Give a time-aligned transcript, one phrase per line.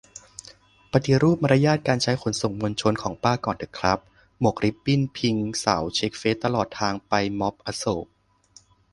[0.91, 3.99] ปฏิรูปมารยาทการใช้ขนส่งมวลชนของป้าก่อนเถอะครับ
[4.39, 8.05] หมวกริบบิ้นพิงเสาเช็คเฟซตลอดทางไปม็อบอโศก